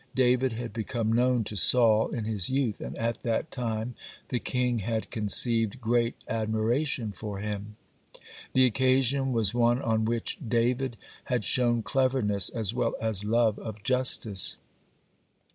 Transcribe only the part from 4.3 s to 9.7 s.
king had conceived great admiration for him. The occasion was